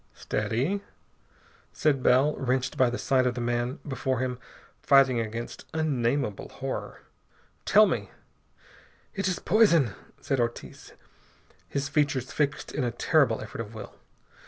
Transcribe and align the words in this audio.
"Steady!" 0.15 0.81
said 1.71 2.01
Bell, 2.01 2.35
wrenched 2.35 2.75
by 2.75 2.89
the 2.89 2.97
sight 2.97 3.27
of 3.27 3.35
the 3.35 3.39
man 3.39 3.77
before 3.87 4.17
him 4.17 4.39
fighting 4.81 5.19
against 5.19 5.65
unnameable 5.75 6.49
horror. 6.49 7.01
"Tell 7.65 7.85
me" 7.85 8.09
"It 9.13 9.27
is 9.27 9.37
poison," 9.37 9.91
said 10.19 10.39
Ortiz, 10.39 10.93
his 11.69 11.87
features 11.87 12.31
fixed 12.33 12.71
in 12.71 12.83
a 12.83 12.89
terrible 12.89 13.41
effort 13.41 13.61
of 13.61 13.75
will. 13.75 13.93